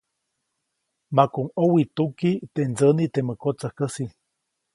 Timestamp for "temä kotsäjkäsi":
3.13-4.05